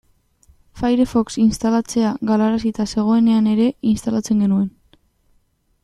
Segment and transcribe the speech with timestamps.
[0.79, 4.69] Firefox instalatzea galarazita zegoenean ere instalatzen genuen.